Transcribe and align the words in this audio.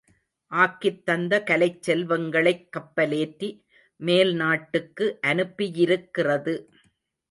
ஆக்கித் 0.51 1.05
தந்த 1.05 1.43
கலைச் 1.43 1.81
செல்வங்களைக் 1.81 2.67
கப்பலேற்றி 2.77 3.49
மேல் 3.99 4.33
நாட்டுக்கு 4.35 5.19
அனுப்பியிருக்கிறது. 5.27 6.55